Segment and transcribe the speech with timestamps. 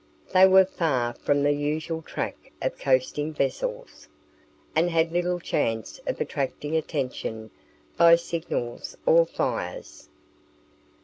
[0.33, 4.07] They were far from the usual track of coasting vessels,
[4.75, 7.51] and had little chance of attracting attention
[7.97, 10.09] by signals or fires.